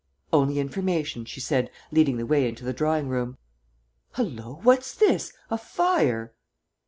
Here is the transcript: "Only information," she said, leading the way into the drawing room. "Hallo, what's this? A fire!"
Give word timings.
"Only 0.33 0.57
information," 0.57 1.25
she 1.25 1.39
said, 1.39 1.69
leading 1.91 2.17
the 2.17 2.25
way 2.25 2.49
into 2.49 2.63
the 2.65 2.73
drawing 2.73 3.07
room. 3.07 3.37
"Hallo, 4.13 4.59
what's 4.63 4.95
this? 4.95 5.31
A 5.51 5.59
fire!" 5.59 6.33